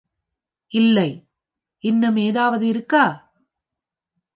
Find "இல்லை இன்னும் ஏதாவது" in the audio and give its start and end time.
0.71-2.67